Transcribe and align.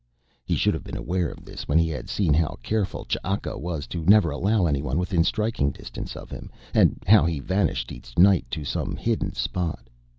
He 0.43 0.55
should 0.55 0.73
have 0.73 0.83
been 0.83 0.97
aware 0.97 1.29
of 1.29 1.45
this 1.45 1.67
when 1.67 1.77
he 1.77 1.87
had 1.89 2.09
seen 2.09 2.33
how 2.33 2.57
careful 2.63 3.05
Ch'aka 3.05 3.55
was 3.59 3.85
to 3.85 4.03
never 4.05 4.31
allow 4.31 4.65
anyone 4.65 4.97
within 4.97 5.23
striking 5.23 5.69
distance 5.69 6.15
of 6.15 6.31
him, 6.31 6.49
and 6.73 6.97
how 7.05 7.23
he 7.23 7.39
vanished 7.39 7.91
each 7.91 8.17
night 8.17 8.47
to 8.49 8.65
some 8.65 8.95
hidden 8.95 9.33
spot. 9.33 9.85